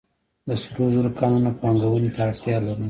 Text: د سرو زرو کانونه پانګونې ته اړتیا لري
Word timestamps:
د 0.47 0.49
سرو 0.61 0.83
زرو 0.93 1.11
کانونه 1.19 1.49
پانګونې 1.59 2.09
ته 2.15 2.21
اړتیا 2.29 2.55
لري 2.65 2.79